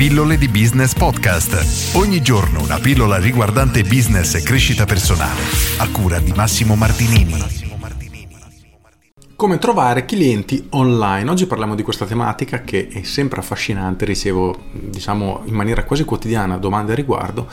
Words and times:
Pillole 0.00 0.38
di 0.38 0.48
Business 0.48 0.94
Podcast. 0.94 1.94
Ogni 1.94 2.22
giorno 2.22 2.62
una 2.62 2.78
pillola 2.78 3.18
riguardante 3.18 3.82
business 3.82 4.34
e 4.34 4.42
crescita 4.42 4.86
personale. 4.86 5.42
A 5.76 5.90
cura 5.90 6.18
di 6.18 6.32
Massimo 6.32 6.74
Martinini. 6.74 7.34
Come 9.36 9.58
trovare 9.58 10.06
clienti 10.06 10.68
online? 10.70 11.28
Oggi 11.28 11.44
parliamo 11.44 11.74
di 11.74 11.82
questa 11.82 12.06
tematica 12.06 12.62
che 12.62 12.88
è 12.88 13.02
sempre 13.02 13.40
affascinante, 13.40 14.06
ricevo 14.06 14.56
diciamo 14.72 15.42
in 15.44 15.54
maniera 15.54 15.84
quasi 15.84 16.04
quotidiana 16.04 16.56
domande 16.56 16.92
a 16.92 16.94
riguardo 16.94 17.46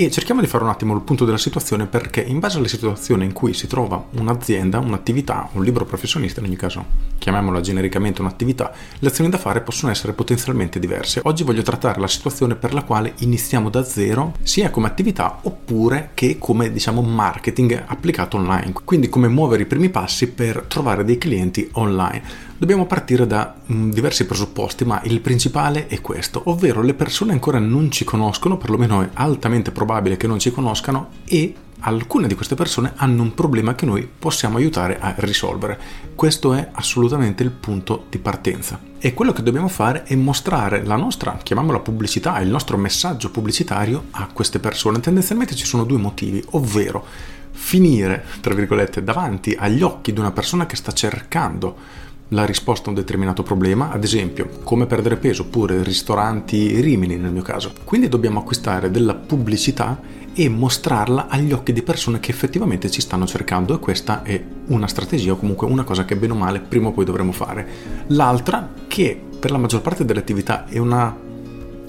e 0.00 0.12
cerchiamo 0.12 0.40
di 0.40 0.46
fare 0.46 0.62
un 0.62 0.70
attimo 0.70 0.94
il 0.94 1.00
punto 1.00 1.24
della 1.24 1.38
situazione 1.38 1.86
perché 1.86 2.20
in 2.20 2.38
base 2.38 2.58
alla 2.58 2.68
situazione 2.68 3.24
in 3.24 3.32
cui 3.32 3.52
si 3.52 3.66
trova 3.66 4.00
un'azienda, 4.12 4.78
un'attività, 4.78 5.48
un 5.54 5.64
libro 5.64 5.84
professionista, 5.84 6.38
in 6.38 6.46
ogni 6.46 6.54
caso 6.54 6.84
chiamiamola 7.18 7.60
genericamente 7.60 8.20
un'attività, 8.20 8.72
le 9.00 9.08
azioni 9.08 9.28
da 9.28 9.38
fare 9.38 9.60
possono 9.60 9.90
essere 9.90 10.12
potenzialmente 10.12 10.78
diverse. 10.78 11.20
Oggi 11.24 11.42
voglio 11.42 11.62
trattare 11.62 11.98
la 11.98 12.06
situazione 12.06 12.54
per 12.54 12.74
la 12.74 12.84
quale 12.84 13.14
iniziamo 13.18 13.70
da 13.70 13.82
zero 13.82 14.34
sia 14.40 14.70
come 14.70 14.86
attività 14.86 15.40
oppure 15.42 16.10
che 16.14 16.38
come 16.38 16.70
diciamo 16.70 17.02
marketing 17.02 17.82
applicato 17.84 18.36
online, 18.36 18.72
quindi 18.84 19.08
come 19.08 19.26
muovere 19.26 19.64
i 19.64 19.66
primi 19.66 19.88
passi 19.88 20.28
per 20.28 20.66
trovare 20.68 21.04
dei 21.04 21.18
clienti 21.18 21.68
online. 21.72 22.46
Dobbiamo 22.58 22.86
partire 22.86 23.24
da 23.24 23.54
mh, 23.64 23.72
mm, 23.72 23.90
diversi 23.92 24.26
presupposti, 24.26 24.84
ma 24.84 25.00
il 25.04 25.20
principale 25.20 25.86
è 25.86 26.00
questo, 26.00 26.42
ovvero 26.46 26.82
le 26.82 26.92
persone 26.92 27.30
ancora 27.30 27.60
non 27.60 27.88
ci 27.92 28.02
conoscono, 28.02 28.56
perlomeno 28.58 29.00
è 29.00 29.10
altamente 29.12 29.70
probabile 29.70 30.16
che 30.16 30.26
non 30.26 30.40
ci 30.40 30.50
conoscano 30.50 31.10
e 31.24 31.54
alcune 31.80 32.26
di 32.26 32.34
queste 32.34 32.56
persone 32.56 32.94
hanno 32.96 33.22
un 33.22 33.32
problema 33.32 33.76
che 33.76 33.86
noi 33.86 34.08
possiamo 34.18 34.56
aiutare 34.56 34.98
a 34.98 35.14
risolvere. 35.18 35.78
Questo 36.16 36.52
è 36.52 36.70
assolutamente 36.72 37.44
il 37.44 37.52
punto 37.52 38.06
di 38.08 38.18
partenza. 38.18 38.80
E 38.98 39.14
quello 39.14 39.32
che 39.32 39.44
dobbiamo 39.44 39.68
fare 39.68 40.02
è 40.02 40.16
mostrare 40.16 40.84
la 40.84 40.96
nostra, 40.96 41.38
chiamiamola 41.40 41.78
pubblicità, 41.78 42.40
il 42.40 42.48
nostro 42.48 42.76
messaggio 42.76 43.30
pubblicitario 43.30 44.06
a 44.10 44.28
queste 44.32 44.58
persone. 44.58 44.98
Tendenzialmente 44.98 45.54
ci 45.54 45.64
sono 45.64 45.84
due 45.84 45.98
motivi, 45.98 46.44
ovvero 46.50 47.06
finire, 47.52 48.24
tra 48.40 48.54
virgolette, 48.54 49.04
davanti 49.04 49.54
agli 49.56 49.82
occhi 49.82 50.12
di 50.12 50.18
una 50.18 50.32
persona 50.32 50.66
che 50.66 50.74
sta 50.74 50.92
cercando 50.92 52.06
la 52.28 52.44
risposta 52.44 52.86
a 52.86 52.88
un 52.90 52.96
determinato 52.96 53.42
problema, 53.42 53.90
ad 53.90 54.04
esempio 54.04 54.48
come 54.62 54.86
perdere 54.86 55.16
peso 55.16 55.42
oppure 55.42 55.82
ristoranti 55.82 56.80
Rimini 56.80 57.16
nel 57.16 57.32
mio 57.32 57.42
caso. 57.42 57.72
Quindi 57.84 58.08
dobbiamo 58.08 58.40
acquistare 58.40 58.90
della 58.90 59.14
pubblicità 59.14 60.00
e 60.34 60.48
mostrarla 60.48 61.26
agli 61.28 61.52
occhi 61.52 61.72
di 61.72 61.82
persone 61.82 62.20
che 62.20 62.30
effettivamente 62.30 62.90
ci 62.90 63.00
stanno 63.00 63.26
cercando 63.26 63.74
e 63.74 63.78
questa 63.80 64.22
è 64.22 64.40
una 64.66 64.86
strategia 64.86 65.32
o 65.32 65.36
comunque 65.36 65.66
una 65.66 65.84
cosa 65.84 66.04
che 66.04 66.16
bene 66.16 66.32
o 66.32 66.36
male 66.36 66.60
prima 66.60 66.88
o 66.88 66.92
poi 66.92 67.04
dovremo 67.04 67.32
fare. 67.32 67.66
L'altra 68.08 68.72
che 68.86 69.20
per 69.38 69.50
la 69.50 69.58
maggior 69.58 69.80
parte 69.80 70.04
delle 70.04 70.20
attività 70.20 70.66
è 70.66 70.78
una 70.78 71.26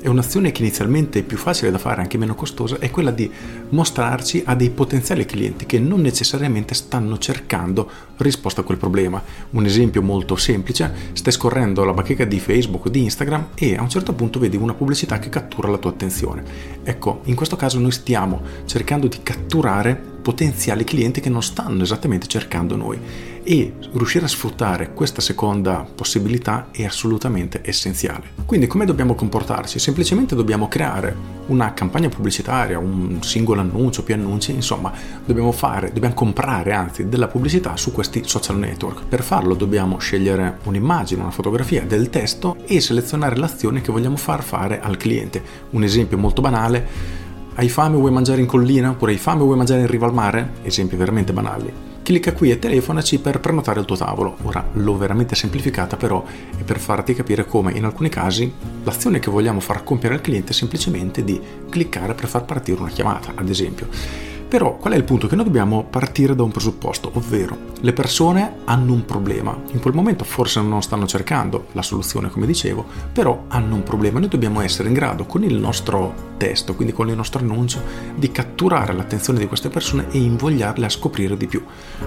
è 0.01 0.07
un'azione 0.07 0.51
che 0.51 0.61
inizialmente 0.61 1.19
è 1.19 1.23
più 1.23 1.37
facile 1.37 1.71
da 1.71 1.77
fare, 1.77 2.01
anche 2.01 2.17
meno 2.17 2.35
costosa, 2.35 2.79
è 2.79 2.89
quella 2.89 3.11
di 3.11 3.29
mostrarci 3.69 4.43
a 4.45 4.55
dei 4.55 4.69
potenziali 4.69 5.25
clienti 5.25 5.65
che 5.65 5.79
non 5.79 6.01
necessariamente 6.01 6.73
stanno 6.73 7.17
cercando 7.17 7.89
risposta 8.17 8.61
a 8.61 8.63
quel 8.63 8.77
problema. 8.77 9.21
Un 9.51 9.65
esempio 9.65 10.01
molto 10.01 10.35
semplice, 10.35 11.11
stai 11.13 11.33
scorrendo 11.33 11.83
la 11.83 11.93
bacheca 11.93 12.25
di 12.25 12.39
Facebook 12.39 12.85
o 12.85 12.89
di 12.89 13.03
Instagram 13.03 13.49
e 13.55 13.75
a 13.75 13.81
un 13.81 13.89
certo 13.89 14.13
punto 14.13 14.39
vedi 14.39 14.57
una 14.57 14.73
pubblicità 14.73 15.19
che 15.19 15.29
cattura 15.29 15.69
la 15.69 15.77
tua 15.77 15.91
attenzione. 15.91 16.43
Ecco, 16.83 17.21
in 17.25 17.35
questo 17.35 17.55
caso 17.55 17.79
noi 17.79 17.91
stiamo 17.91 18.41
cercando 18.65 19.07
di 19.07 19.19
catturare 19.21 20.08
potenziali 20.21 20.83
clienti 20.83 21.21
che 21.21 21.29
non 21.29 21.43
stanno 21.43 21.83
esattamente 21.83 22.27
cercando 22.27 22.75
noi 22.75 22.99
e 23.43 23.73
riuscire 23.93 24.25
a 24.25 24.27
sfruttare 24.27 24.93
questa 24.93 25.21
seconda 25.21 25.85
possibilità 25.95 26.67
è 26.71 26.83
assolutamente 26.83 27.61
essenziale. 27.63 28.31
Quindi 28.45 28.67
come 28.67 28.85
dobbiamo 28.85 29.15
comportarci? 29.15 29.79
Semplicemente 29.79 30.35
dobbiamo 30.35 30.67
creare 30.67 31.37
una 31.47 31.73
campagna 31.73 32.09
pubblicitaria, 32.09 32.77
un 32.77 33.23
singolo 33.23 33.61
annuncio, 33.61 34.03
più 34.03 34.13
annunci, 34.13 34.51
insomma, 34.51 34.91
dobbiamo 35.25 35.51
fare, 35.51 35.91
dobbiamo 35.91 36.13
comprare 36.13 36.73
anzi 36.73 37.09
della 37.09 37.27
pubblicità 37.27 37.75
su 37.75 37.91
questi 37.91 38.21
social 38.25 38.59
network. 38.59 39.05
Per 39.05 39.23
farlo 39.23 39.55
dobbiamo 39.55 39.97
scegliere 39.97 40.59
un'immagine, 40.63 41.21
una 41.21 41.31
fotografia 41.31 41.83
del 41.83 42.09
testo 42.09 42.57
e 42.67 42.79
selezionare 42.81 43.37
l'azione 43.37 43.81
che 43.81 43.91
vogliamo 43.91 44.17
far 44.17 44.43
fare 44.43 44.79
al 44.79 44.97
cliente. 44.97 45.41
Un 45.71 45.83
esempio 45.83 46.17
molto 46.17 46.41
banale 46.41 47.17
hai 47.59 47.67
fame 47.67 47.97
o 47.97 47.99
vuoi 47.99 48.11
mangiare 48.11 48.39
in 48.39 48.47
collina? 48.47 48.91
Oppure 48.91 49.11
hai 49.11 49.17
fame 49.17 49.41
o 49.41 49.45
vuoi 49.45 49.57
mangiare 49.57 49.81
in 49.81 49.87
riva 49.87 50.05
al 50.05 50.13
mare? 50.13 50.53
Esempi 50.63 50.95
veramente 50.95 51.33
banali. 51.33 51.69
Clicca 52.01 52.31
qui 52.31 52.51
e 52.51 52.57
telefonaci 52.57 53.19
per 53.19 53.41
prenotare 53.41 53.81
il 53.81 53.85
tuo 53.85 53.97
tavolo. 53.97 54.37
Ora 54.43 54.65
l'ho 54.71 54.97
veramente 54.97 55.35
semplificata 55.35 55.97
però 55.97 56.23
è 56.23 56.63
per 56.63 56.79
farti 56.79 57.13
capire 57.13 57.45
come 57.45 57.73
in 57.73 57.83
alcuni 57.83 58.07
casi 58.07 58.49
l'azione 58.83 59.19
che 59.19 59.29
vogliamo 59.29 59.59
far 59.59 59.83
compiere 59.83 60.15
al 60.15 60.21
cliente 60.21 60.51
è 60.51 60.53
semplicemente 60.53 61.21
di 61.25 61.37
cliccare 61.69 62.13
per 62.13 62.29
far 62.29 62.45
partire 62.45 62.79
una 62.79 62.89
chiamata, 62.89 63.33
ad 63.35 63.49
esempio. 63.49 64.28
Però 64.49 64.77
qual 64.77 64.93
è 64.93 64.97
il 64.97 65.03
punto? 65.03 65.27
Che 65.27 65.35
noi 65.35 65.45
dobbiamo 65.45 65.83
partire 65.83 66.33
da 66.33 66.41
un 66.41 66.49
presupposto, 66.49 67.11
ovvero 67.13 67.55
le 67.81 67.93
persone 67.93 68.61
hanno 68.65 68.93
un 68.93 69.05
problema. 69.05 69.55
In 69.73 69.79
quel 69.79 69.93
momento 69.93 70.23
forse 70.23 70.59
non 70.59 70.81
stanno 70.81 71.05
cercando 71.05 71.67
la 71.73 71.83
soluzione, 71.83 72.31
come 72.31 72.47
dicevo, 72.47 72.83
però 73.13 73.43
hanno 73.49 73.75
un 73.75 73.83
problema. 73.83 74.17
Noi 74.17 74.27
dobbiamo 74.27 74.61
essere 74.61 74.87
in 74.87 74.95
grado 74.95 75.25
con 75.25 75.43
il 75.43 75.53
nostro 75.53 76.33
testo, 76.37 76.73
quindi 76.73 76.95
con 76.95 77.09
il 77.09 77.15
nostro 77.15 77.41
annuncio, 77.41 77.79
di 78.15 78.31
catturare 78.31 78.93
l'attenzione 78.93 79.37
di 79.37 79.45
queste 79.45 79.69
persone 79.69 80.07
e 80.09 80.17
invogliarle 80.17 80.85
a 80.87 80.89
scoprire 80.89 81.37
di 81.37 81.45
più. 81.45 81.63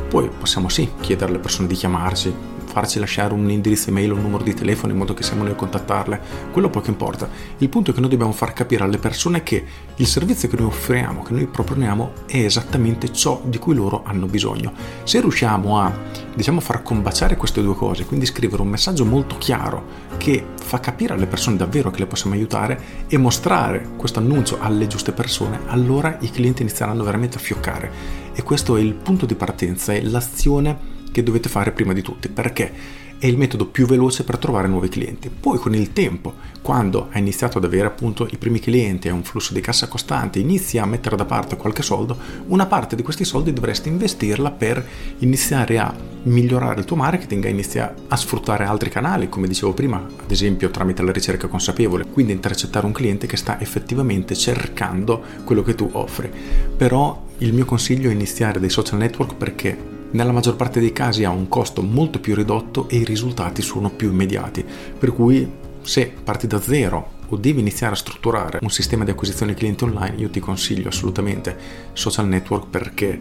Poi 0.08 0.28
possiamo 0.36 0.68
sì 0.68 0.90
chiedere 1.00 1.30
alle 1.30 1.40
persone 1.40 1.68
di 1.68 1.76
chiamarci, 1.76 2.34
farci 2.72 2.98
lasciare 2.98 3.34
un 3.34 3.50
indirizzo 3.50 3.90
email 3.90 4.12
o 4.12 4.14
un 4.14 4.22
numero 4.22 4.42
di 4.42 4.54
telefono 4.54 4.92
in 4.92 4.98
modo 4.98 5.12
che 5.12 5.22
siamo 5.22 5.42
noi 5.42 5.52
a 5.52 5.56
contattarle, 5.56 6.20
quello 6.52 6.70
poco 6.70 6.88
importa. 6.88 7.28
Il 7.58 7.68
punto 7.68 7.90
è 7.90 7.94
che 7.94 8.00
noi 8.00 8.08
dobbiamo 8.08 8.32
far 8.32 8.54
capire 8.54 8.82
alle 8.84 8.96
persone 8.96 9.42
che 9.42 9.62
il 9.96 10.06
servizio 10.06 10.48
che 10.48 10.56
noi 10.56 10.68
offriamo, 10.68 11.22
che 11.22 11.34
noi 11.34 11.46
proponiamo, 11.46 12.12
è 12.26 12.38
esattamente 12.38 13.12
ciò 13.12 13.42
di 13.44 13.58
cui 13.58 13.74
loro 13.74 14.04
hanno 14.06 14.24
bisogno. 14.24 14.72
Se 15.04 15.20
riusciamo 15.20 15.78
a, 15.78 15.92
diciamo, 16.34 16.60
far 16.60 16.82
combaciare 16.82 17.36
queste 17.36 17.60
due 17.60 17.74
cose, 17.74 18.06
quindi 18.06 18.24
scrivere 18.24 18.62
un 18.62 18.68
messaggio 18.68 19.04
molto 19.04 19.36
chiaro 19.36 20.00
che 20.16 20.42
fa 20.54 20.80
capire 20.80 21.12
alle 21.12 21.26
persone 21.26 21.58
davvero 21.58 21.90
che 21.90 21.98
le 21.98 22.06
possiamo 22.06 22.34
aiutare 22.34 23.04
e 23.06 23.18
mostrare 23.18 23.90
questo 23.98 24.18
annuncio 24.18 24.56
alle 24.60 24.86
giuste 24.86 25.12
persone, 25.12 25.60
allora 25.66 26.16
i 26.20 26.30
clienti 26.30 26.62
inizieranno 26.62 27.04
veramente 27.04 27.36
a 27.36 27.40
fioccare. 27.40 27.90
E 28.32 28.42
questo 28.42 28.78
è 28.78 28.80
il 28.80 28.94
punto 28.94 29.26
di 29.26 29.34
partenza, 29.34 29.92
è 29.92 30.00
l'azione 30.00 30.91
che 31.12 31.22
dovete 31.22 31.48
fare 31.48 31.70
prima 31.70 31.92
di 31.92 32.02
tutti, 32.02 32.28
perché 32.28 33.00
è 33.22 33.26
il 33.26 33.38
metodo 33.38 33.66
più 33.66 33.86
veloce 33.86 34.24
per 34.24 34.36
trovare 34.36 34.66
nuovi 34.66 34.88
clienti. 34.88 35.30
Poi 35.30 35.56
con 35.56 35.76
il 35.76 35.92
tempo, 35.92 36.34
quando 36.60 37.06
hai 37.12 37.20
iniziato 37.20 37.58
ad 37.58 37.64
avere 37.64 37.86
appunto 37.86 38.26
i 38.28 38.36
primi 38.36 38.58
clienti 38.58 39.06
e 39.06 39.12
un 39.12 39.22
flusso 39.22 39.54
di 39.54 39.60
cassa 39.60 39.86
costante, 39.86 40.40
inizi 40.40 40.78
a 40.78 40.86
mettere 40.86 41.14
da 41.14 41.24
parte 41.24 41.56
qualche 41.56 41.82
soldo, 41.82 42.18
una 42.48 42.66
parte 42.66 42.96
di 42.96 43.04
questi 43.04 43.24
soldi 43.24 43.52
dovresti 43.52 43.88
investirla 43.88 44.50
per 44.50 44.84
iniziare 45.18 45.78
a 45.78 45.94
migliorare 46.24 46.80
il 46.80 46.84
tuo 46.84 46.96
marketing, 46.96 47.44
a 47.44 47.48
iniziare 47.48 47.94
a 48.08 48.16
sfruttare 48.16 48.64
altri 48.64 48.90
canali, 48.90 49.28
come 49.28 49.46
dicevo 49.46 49.72
prima, 49.72 49.98
ad 49.98 50.30
esempio 50.30 50.72
tramite 50.72 51.04
la 51.04 51.12
ricerca 51.12 51.46
consapevole, 51.46 52.06
quindi 52.06 52.32
intercettare 52.32 52.86
un 52.86 52.92
cliente 52.92 53.28
che 53.28 53.36
sta 53.36 53.60
effettivamente 53.60 54.34
cercando 54.34 55.22
quello 55.44 55.62
che 55.62 55.76
tu 55.76 55.88
offri. 55.92 56.28
Però 56.76 57.24
il 57.38 57.52
mio 57.52 57.66
consiglio 57.66 58.10
è 58.10 58.12
iniziare 58.12 58.58
dei 58.58 58.68
social 58.68 58.98
network 58.98 59.36
perché 59.36 59.91
nella 60.12 60.32
maggior 60.32 60.56
parte 60.56 60.80
dei 60.80 60.92
casi 60.92 61.24
ha 61.24 61.30
un 61.30 61.48
costo 61.48 61.82
molto 61.82 62.20
più 62.20 62.34
ridotto 62.34 62.88
e 62.88 62.96
i 62.96 63.04
risultati 63.04 63.62
sono 63.62 63.90
più 63.90 64.10
immediati. 64.10 64.64
Per 64.98 65.12
cui 65.12 65.50
se 65.82 66.12
parti 66.22 66.46
da 66.46 66.60
zero 66.60 67.20
o 67.28 67.36
devi 67.36 67.60
iniziare 67.60 67.94
a 67.94 67.96
strutturare 67.96 68.58
un 68.60 68.70
sistema 68.70 69.04
di 69.04 69.10
acquisizione 69.10 69.54
clienti 69.54 69.84
online, 69.84 70.16
io 70.16 70.30
ti 70.30 70.40
consiglio 70.40 70.88
assolutamente 70.88 71.56
social 71.92 72.28
network 72.28 72.66
perché 72.68 73.18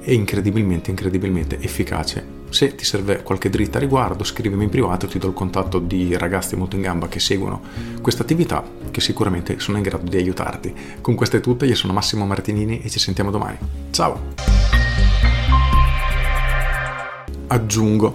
è 0.00 0.10
incredibilmente, 0.10 0.90
incredibilmente 0.90 1.58
efficace. 1.60 2.42
Se 2.50 2.74
ti 2.74 2.84
serve 2.84 3.22
qualche 3.22 3.48
dritta 3.48 3.78
a 3.78 3.80
riguardo, 3.80 4.22
scrivimi 4.22 4.64
in 4.64 4.70
privato, 4.70 5.06
ti 5.06 5.18
do 5.18 5.28
il 5.28 5.34
contatto 5.34 5.78
di 5.78 6.16
ragazzi 6.16 6.56
molto 6.56 6.76
in 6.76 6.82
gamba 6.82 7.08
che 7.08 7.20
seguono 7.20 7.62
questa 8.00 8.22
attività, 8.22 8.62
che 8.90 9.00
sicuramente 9.00 9.58
sono 9.58 9.78
in 9.78 9.82
grado 9.82 10.08
di 10.08 10.16
aiutarti. 10.16 10.74
Con 11.00 11.14
queste 11.14 11.40
tutte, 11.40 11.66
io 11.66 11.74
sono 11.74 11.92
Massimo 11.92 12.26
Martinini 12.26 12.80
e 12.82 12.90
ci 12.90 12.98
sentiamo 12.98 13.30
domani. 13.30 13.58
Ciao! 13.90 14.63
Aggiungo, 17.54 18.14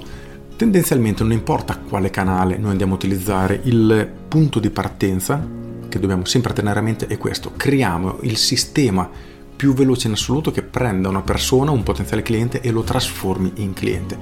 tendenzialmente 0.56 1.24
non 1.24 1.32
importa 1.32 1.78
quale 1.78 2.10
canale 2.10 2.58
noi 2.58 2.72
andiamo 2.72 2.94
a 2.94 2.96
utilizzare, 2.96 3.60
il 3.64 4.10
punto 4.28 4.60
di 4.60 4.70
partenza 4.70 5.46
che 5.88 6.00
dobbiamo 6.00 6.26
sempre 6.26 6.54
tenere 6.54 6.80
a 6.80 6.84
mente 6.84 7.08
è 7.08 7.18
questo, 7.18 7.54
creiamo 7.56 8.20
il 8.22 8.38
sistema 8.38 9.10
più 9.56 9.74
veloce 9.74 10.08
in 10.08 10.14
assoluto 10.14 10.52
che 10.52 10.62
prenda 10.62 11.10
una 11.10 11.22
persona, 11.22 11.72
un 11.72 11.84
potenziale 11.84 12.22
cliente 12.22 12.62
e 12.62 12.72
lo 12.72 12.82
trasformi 12.82 13.54
in 13.56 13.74
cliente. 13.74 14.18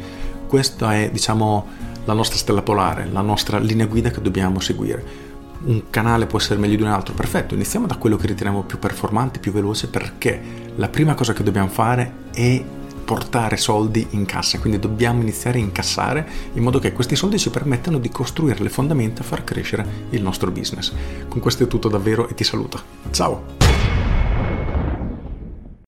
Questa 0.48 0.96
è, 0.96 1.12
diciamo, 1.12 1.68
la 2.06 2.14
nostra 2.14 2.38
stella 2.38 2.64
polare, 2.64 3.08
la 3.12 3.22
nostra 3.22 3.60
linea 3.60 3.86
guida 3.86 4.10
che 4.10 4.22
dobbiamo 4.22 4.60
seguire. 4.60 5.26
Un 5.66 5.90
canale 5.92 6.26
può 6.26 6.40
essere 6.40 6.60
meglio 6.60 6.78
di 6.78 6.82
un 6.82 6.88
altro, 6.88 7.14
perfetto, 7.14 7.54
iniziamo 7.54 7.86
da 7.86 7.98
quello 7.98 8.16
che 8.16 8.28
riteniamo 8.28 8.64
più 8.64 8.80
performante, 8.80 9.40
più 9.40 9.52
veloce, 9.52 9.90
perché 9.90 10.42
la 10.76 10.88
prima 10.88 11.14
cosa 11.14 11.34
che 11.34 11.44
dobbiamo 11.44 11.68
fare 11.68 12.14
è 12.34 12.64
portare 13.08 13.56
soldi 13.56 14.06
in 14.10 14.26
cassa, 14.26 14.60
quindi 14.60 14.80
dobbiamo 14.80 15.22
iniziare 15.22 15.60
a 15.60 15.62
incassare 15.62 16.28
in 16.56 16.62
modo 16.62 16.78
che 16.78 16.92
questi 16.92 17.16
soldi 17.16 17.40
ci 17.40 17.50
permettano 17.50 18.00
di 18.00 18.10
costruire 18.10 18.62
le 18.62 18.68
fondamenta 18.68 19.22
e 19.22 19.26
far 19.26 19.46
crescere 19.46 20.08
il 20.10 20.22
nostro 20.22 20.52
business. 20.52 20.92
Con 21.30 21.40
questo 21.40 21.64
è 21.64 21.68
tutto 21.68 21.88
davvero 21.88 22.28
e 22.28 22.34
ti 22.34 22.44
saluto. 22.44 22.82
Ciao! 23.12 23.67